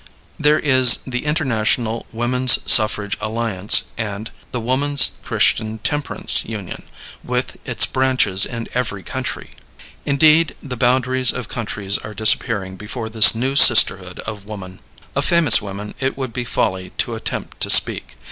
[0.39, 6.85] There is the International Woman's Suffrage Alliance and the Woman's Christian Temperance Union,
[7.23, 9.51] with its branches in every country.
[10.03, 14.79] Indeed the boundaries of countries are disappearing before this new sisterhood of woman.
[15.15, 18.17] Of famous women it would be folly to attempt to speak.